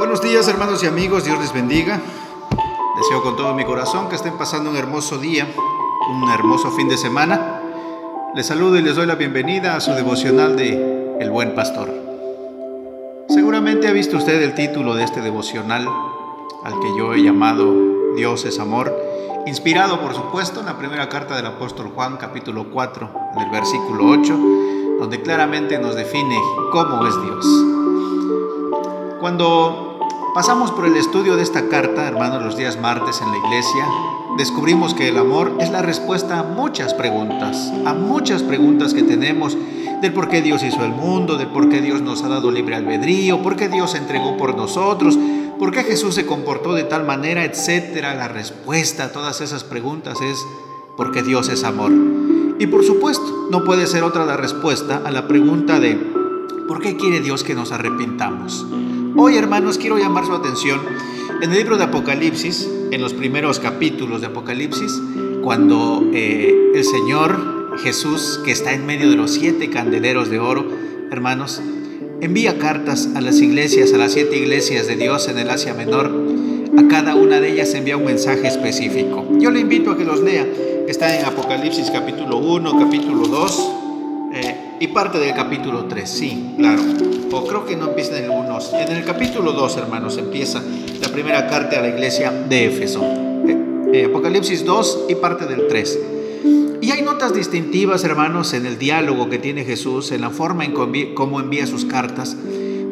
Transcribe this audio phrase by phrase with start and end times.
[0.00, 2.00] Buenos días hermanos y amigos, Dios les bendiga.
[2.96, 5.46] Deseo con todo mi corazón que estén pasando un hermoso día,
[6.08, 7.60] un hermoso fin de semana.
[8.34, 11.90] Les saludo y les doy la bienvenida a su devocional de El Buen Pastor.
[13.28, 15.86] Seguramente ha visto usted el título de este devocional,
[16.64, 17.70] al que yo he llamado
[18.16, 18.96] Dios es amor,
[19.46, 24.06] inspirado por supuesto en la primera carta del apóstol Juan capítulo 4, en el versículo
[24.18, 24.38] 8,
[24.98, 26.40] donde claramente nos define
[26.72, 27.46] cómo es Dios.
[29.20, 29.89] Cuando
[30.34, 33.86] pasamos por el estudio de esta carta, hermanos, los días martes en la iglesia,
[34.36, 39.56] descubrimos que el amor es la respuesta a muchas preguntas, a muchas preguntas que tenemos
[40.00, 42.76] del por qué Dios hizo el mundo, del por qué Dios nos ha dado libre
[42.76, 45.18] albedrío, por qué Dios se entregó por nosotros,
[45.58, 48.14] por qué Jesús se comportó de tal manera, etcétera.
[48.14, 50.38] La respuesta a todas esas preguntas es
[50.96, 51.92] porque Dios es amor.
[52.58, 55.96] Y por supuesto, no puede ser otra la respuesta a la pregunta de
[56.66, 58.66] ¿por qué quiere Dios que nos arrepintamos?
[59.16, 60.80] Hoy, hermanos, quiero llamar su atención
[61.42, 64.92] en el libro de Apocalipsis, en los primeros capítulos de Apocalipsis,
[65.42, 70.66] cuando eh, el Señor Jesús, que está en medio de los siete candeleros de oro,
[71.10, 71.60] hermanos,
[72.20, 76.10] envía cartas a las iglesias, a las siete iglesias de Dios en el Asia Menor.
[76.78, 79.26] A cada una de ellas envía un mensaje específico.
[79.38, 80.46] Yo le invito a que los lea.
[80.86, 83.79] Está en Apocalipsis capítulo 1, capítulo 2 eh,
[84.80, 86.10] y parte del capítulo 3.
[86.10, 86.82] Sí, claro.
[87.30, 88.58] O creo que no empieza en el 1.
[88.72, 90.62] En el capítulo 2, hermanos, empieza
[91.00, 93.02] la primera carta a la iglesia de Éfeso.
[93.04, 93.56] Eh,
[93.92, 95.98] eh, Apocalipsis 2 y parte del 3.
[96.80, 100.72] Y hay notas distintivas, hermanos, en el diálogo que tiene Jesús, en la forma en
[101.14, 102.34] cómo envía sus cartas,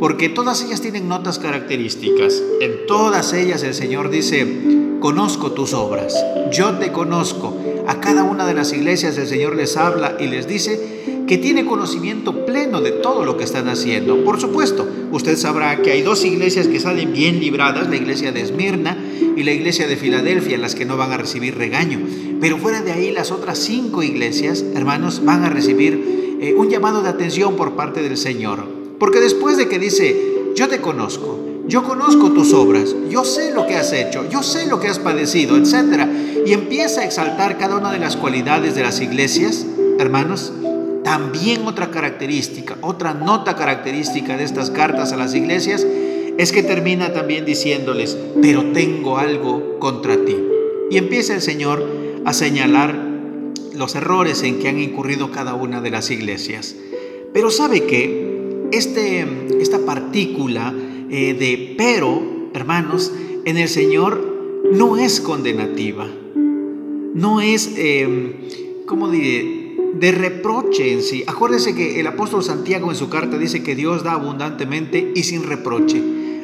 [0.00, 2.42] porque todas ellas tienen notas características.
[2.60, 6.14] En todas ellas el Señor dice, conozco tus obras,
[6.50, 7.56] yo te conozco.
[7.86, 10.95] A cada una de las iglesias el Señor les habla y les dice
[11.26, 14.24] que tiene conocimiento pleno de todo lo que están haciendo.
[14.24, 18.42] Por supuesto, usted sabrá que hay dos iglesias que salen bien libradas, la iglesia de
[18.42, 18.96] Esmirna
[19.36, 22.00] y la iglesia de Filadelfia, las que no van a recibir regaño.
[22.40, 27.02] Pero fuera de ahí, las otras cinco iglesias, hermanos, van a recibir eh, un llamado
[27.02, 28.64] de atención por parte del Señor.
[28.98, 33.66] Porque después de que dice, yo te conozco, yo conozco tus obras, yo sé lo
[33.66, 36.06] que has hecho, yo sé lo que has padecido, etc.
[36.46, 39.66] Y empieza a exaltar cada una de las cualidades de las iglesias,
[39.98, 40.52] hermanos,
[41.06, 45.86] también otra característica, otra nota característica de estas cartas a las iglesias
[46.36, 50.36] es que termina también diciéndoles, pero tengo algo contra ti.
[50.90, 51.86] Y empieza el Señor
[52.24, 52.98] a señalar
[53.72, 56.74] los errores en que han incurrido cada una de las iglesias.
[57.32, 59.24] Pero sabe que este,
[59.60, 60.74] esta partícula
[61.08, 63.12] eh, de pero, hermanos,
[63.44, 69.55] en el Señor no es condenativa, no es, eh, ¿cómo diré?
[69.98, 71.24] De reproche en sí.
[71.26, 75.44] Acuérdese que el apóstol Santiago en su carta dice que Dios da abundantemente y sin
[75.44, 76.02] reproche.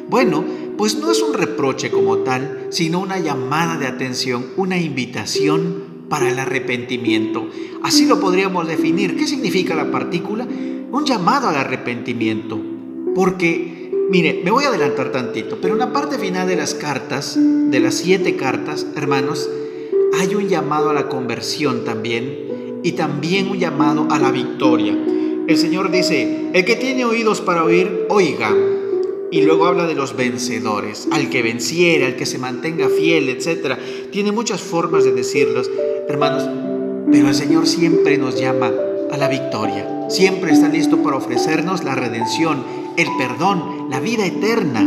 [0.09, 0.43] Bueno,
[0.77, 6.29] pues no es un reproche como tal, sino una llamada de atención, una invitación para
[6.29, 7.47] el arrepentimiento.
[7.83, 9.15] Así lo podríamos definir.
[9.15, 10.45] ¿Qué significa la partícula?
[10.45, 12.59] Un llamado al arrepentimiento.
[13.15, 17.37] Porque, mire, me voy a adelantar tantito, pero en la parte final de las cartas,
[17.37, 19.49] de las siete cartas, hermanos,
[20.19, 22.42] hay un llamado a la conversión también
[22.83, 24.95] y también un llamado a la victoria.
[25.47, 28.55] El Señor dice, el que tiene oídos para oír, oiga.
[29.31, 33.77] Y luego habla de los vencedores, al que venciera, al que se mantenga fiel, etc.
[34.11, 35.71] Tiene muchas formas de decirlos,
[36.07, 36.47] hermanos,
[37.11, 38.71] pero el Señor siempre nos llama
[39.11, 40.07] a la victoria.
[40.09, 42.63] Siempre está listo para ofrecernos la redención,
[42.97, 44.81] el perdón, la vida eterna.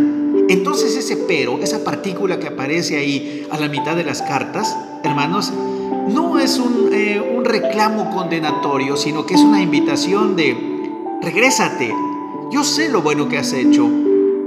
[0.48, 4.76] Entonces ese pero, esa partícula que aparece ahí a la mitad de las cartas,
[5.06, 5.52] hermanos,
[6.08, 6.60] no es
[6.92, 10.56] eh, un, reclamo condenatorio, sino que es una invitación de,
[11.22, 11.92] regrésate,
[12.50, 13.88] yo sé lo bueno que has hecho,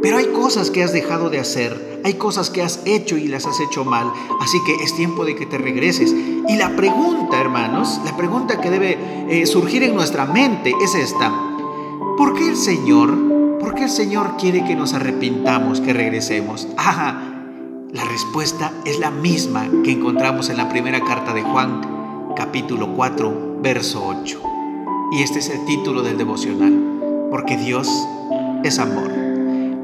[0.02, 3.46] pero hay cosas que has dejado de hacer, hay cosas que has hecho y las
[3.46, 6.14] has hecho mal, así que es tiempo de que te regreses.
[6.14, 8.98] Y la pregunta, hermanos, la pregunta que debe
[9.30, 11.30] eh, surgir en nuestra mente es esta.
[12.18, 16.68] ¿Por qué el Señor, por qué el Señor quiere que nos arrepintamos, que regresemos?
[18.20, 24.06] respuesta es la misma que encontramos en la primera carta de Juan, capítulo 4, verso
[24.06, 24.42] 8.
[25.14, 27.88] Y este es el título del devocional, porque Dios
[28.66, 29.10] es amor.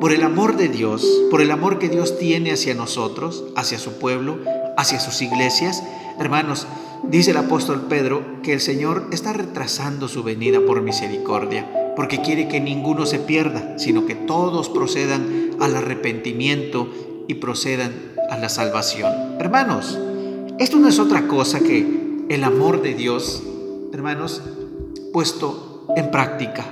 [0.01, 3.99] Por el amor de Dios, por el amor que Dios tiene hacia nosotros, hacia su
[3.99, 4.37] pueblo,
[4.75, 5.81] hacia sus iglesias,
[6.19, 6.67] hermanos,
[7.03, 12.49] dice el apóstol Pedro que el Señor está retrasando su venida por misericordia, porque quiere
[12.49, 16.89] que ninguno se pierda, sino que todos procedan al arrepentimiento
[17.29, 19.12] y procedan a la salvación.
[19.39, 19.98] Hermanos,
[20.60, 23.44] esto no es otra cosa que el amor de Dios,
[23.94, 24.42] hermanos,
[25.13, 26.66] puesto en práctica.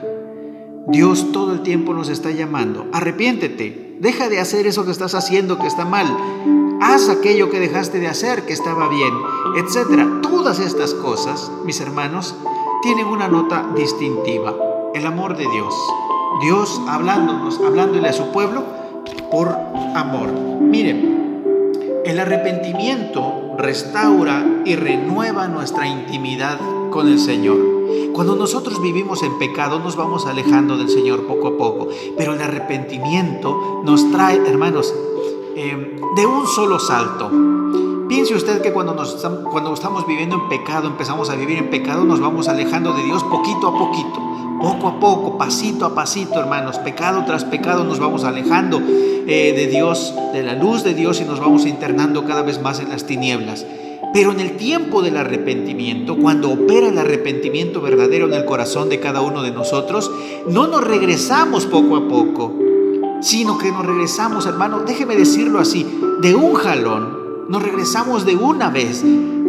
[0.88, 2.88] Dios todo el tiempo nos está llamando.
[2.92, 3.98] Arrepiéntete.
[4.00, 6.08] Deja de hacer eso que estás haciendo que está mal.
[6.82, 9.14] Haz aquello que dejaste de hacer que estaba bien,
[9.56, 10.22] etc.
[10.22, 12.36] Todas estas cosas, mis hermanos,
[12.82, 14.54] tienen una nota distintiva.
[14.94, 15.74] El amor de Dios.
[16.42, 18.64] Dios hablándonos, hablándole a su pueblo
[19.32, 19.56] por
[19.96, 20.32] amor.
[20.34, 21.13] Miren,
[22.06, 26.60] el arrepentimiento restaura y renueva nuestra intimidad
[26.92, 27.58] con el Señor.
[28.14, 32.42] Cuando nosotros vivimos en pecado nos vamos alejando del Señor poco a poco, pero el
[32.42, 34.94] arrepentimiento nos trae, hermanos,
[35.56, 37.32] eh, de un solo salto.
[38.08, 39.16] Piense usted que cuando, nos,
[39.50, 43.24] cuando estamos viviendo en pecado, empezamos a vivir en pecado, nos vamos alejando de Dios
[43.24, 44.20] poquito a poquito,
[44.64, 49.68] poco a poco, pasito a pasito, hermanos, pecado tras pecado nos vamos alejando eh, de
[49.68, 53.06] Dios, de la luz de Dios y nos vamos internando cada vez más en las
[53.06, 53.66] tinieblas.
[54.14, 59.02] Pero en el tiempo del arrepentimiento, cuando opera el arrepentimiento verdadero en el corazón de
[59.02, 60.10] cada uno de nosotros,
[60.48, 62.54] no nos regresamos poco a poco,
[63.20, 65.86] sino que nos regresamos, hermano, déjeme decirlo así,
[66.22, 69.04] de un jalón, nos regresamos de una vez.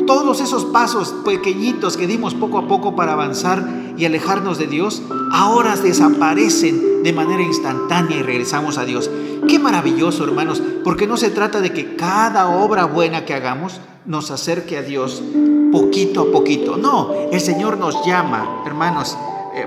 [0.09, 5.03] Todos esos pasos pequeñitos que dimos poco a poco para avanzar y alejarnos de Dios,
[5.33, 9.11] ahora desaparecen de manera instantánea y regresamos a Dios.
[9.49, 14.31] Qué maravilloso, hermanos, porque no se trata de que cada obra buena que hagamos nos
[14.31, 15.23] acerque a Dios
[15.71, 16.77] poquito a poquito.
[16.77, 19.17] No, el Señor nos llama, hermanos,
[19.55, 19.67] eh,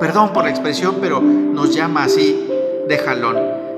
[0.00, 2.46] perdón por la expresión, pero nos llama así
[2.88, 3.36] de jalón.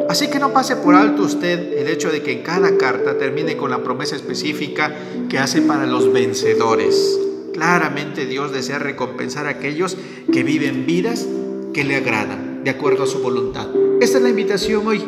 [0.08, 3.56] Así que no pase por alto usted el hecho de que en cada carta termine
[3.56, 4.94] con la promesa específica
[5.29, 7.19] que hace para los vencedores.
[7.55, 9.97] Claramente Dios desea recompensar a aquellos
[10.33, 11.25] que viven vidas
[11.73, 13.69] que le agradan, de acuerdo a su voluntad.
[14.01, 15.01] Esta es la invitación hoy.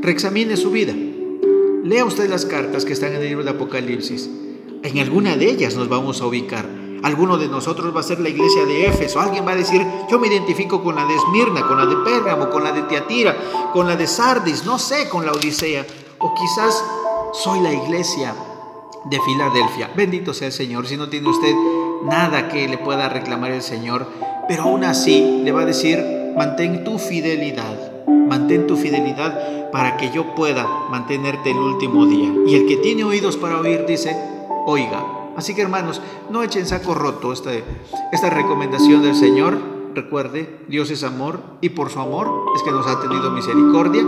[0.00, 0.94] Reexamine su vida.
[1.84, 4.30] Lea usted las cartas que están en el libro de Apocalipsis.
[4.82, 6.66] En alguna de ellas nos vamos a ubicar.
[7.02, 9.20] Alguno de nosotros va a ser la iglesia de Éfeso.
[9.20, 12.48] Alguien va a decir, yo me identifico con la de Esmirna, con la de Pérgamo,
[12.48, 13.36] con la de Tiatira,
[13.74, 15.86] con la de Sardis, no sé, con la Odisea.
[16.18, 16.82] O quizás
[17.34, 18.34] soy la iglesia
[19.10, 19.90] de Filadelfia.
[19.96, 20.86] Bendito sea el Señor.
[20.86, 21.54] Si no tiene usted
[22.04, 24.06] nada que le pueda reclamar el Señor,
[24.48, 26.02] pero aún así le va a decir,
[26.36, 28.04] mantén tu fidelidad.
[28.06, 32.32] Mantén tu fidelidad para que yo pueda mantenerte el último día.
[32.46, 34.16] Y el que tiene oídos para oír dice,
[34.66, 35.04] oiga.
[35.36, 36.00] Así que hermanos,
[36.30, 37.50] no echen saco roto esta,
[38.12, 39.58] esta recomendación del Señor.
[39.94, 44.02] Recuerde, Dios es amor y por su amor es que nos ha tenido misericordia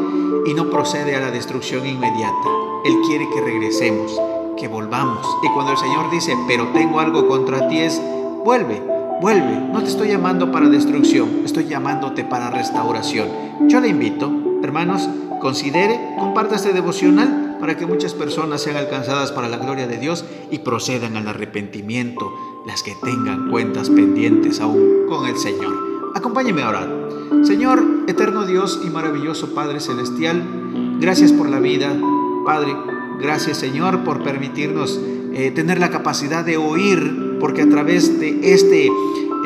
[0.47, 2.49] y no procede a la destrucción inmediata.
[2.85, 4.21] Él quiere que regresemos,
[4.59, 5.27] que volvamos.
[5.43, 8.01] Y cuando el Señor dice, pero tengo algo contra ti es,
[8.45, 8.83] vuelve,
[9.21, 9.61] vuelve.
[9.73, 13.29] No te estoy llamando para destrucción, estoy llamándote para restauración.
[13.69, 14.31] Yo le invito,
[14.63, 15.09] hermanos,
[15.41, 20.25] considere, comparta este devocional para que muchas personas sean alcanzadas para la gloria de Dios
[20.51, 22.33] y procedan al arrepentimiento,
[22.67, 25.75] las que tengan cuentas pendientes aún con el Señor.
[26.15, 27.09] Acompáñeme a orar.
[27.43, 30.43] Señor, eterno Dios y maravilloso Padre Celestial,
[31.01, 31.97] gracias por la vida,
[32.45, 32.98] Padre.
[33.21, 35.01] Gracias Señor por permitirnos
[35.39, 38.89] eh, tener la capacidad de oír, porque a través de este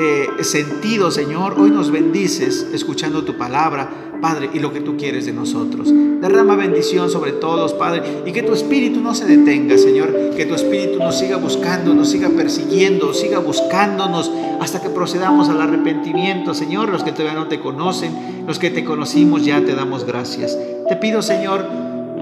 [0.01, 3.91] eh, sentido, Señor, hoy nos bendices escuchando tu palabra,
[4.21, 5.93] Padre, y lo que tú quieres de nosotros.
[5.93, 10.55] Derrama bendición sobre todos, Padre, y que tu espíritu no se detenga, Señor, que tu
[10.55, 16.89] espíritu nos siga buscando, nos siga persiguiendo, siga buscándonos hasta que procedamos al arrepentimiento, Señor,
[16.89, 20.57] los que todavía no te conocen, los que te conocimos ya te damos gracias.
[20.89, 21.67] Te pido, Señor,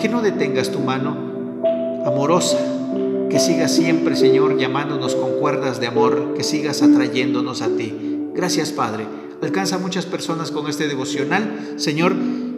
[0.01, 1.30] que no detengas tu mano
[2.04, 2.59] amorosa,
[3.28, 7.95] que sigas siempre, Señor, llamándonos con cuerdas de amor, que sigas atrayéndonos a ti.
[8.35, 9.07] Gracias, Padre.
[9.42, 12.14] Alcanza a muchas personas con este devocional, Señor,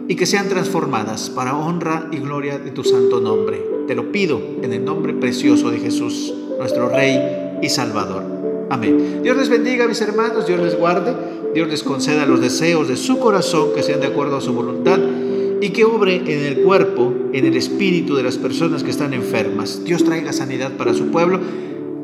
[0.07, 3.63] y que sean transformadas para honra y gloria de tu santo nombre.
[3.87, 8.23] Te lo pido en el nombre precioso de Jesús, nuestro Rey y Salvador.
[8.69, 9.21] Amén.
[9.23, 11.13] Dios les bendiga, mis hermanos, Dios les guarde,
[11.53, 14.99] Dios les conceda los deseos de su corazón que sean de acuerdo a su voluntad
[15.63, 19.85] y que obre en el cuerpo, en el espíritu de las personas que están enfermas.
[19.85, 21.39] Dios traiga sanidad para su pueblo.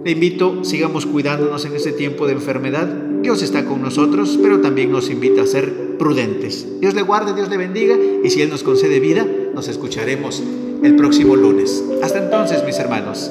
[0.05, 2.87] Le invito, sigamos cuidándonos en este tiempo de enfermedad.
[3.21, 6.79] Dios está con nosotros, pero también nos invita a ser prudentes.
[6.79, 10.41] Dios le guarde, Dios le bendiga y si Él nos concede vida, nos escucharemos
[10.81, 11.83] el próximo lunes.
[12.01, 13.29] Hasta entonces, mis hermanos,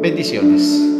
[0.00, 0.95] bendiciones.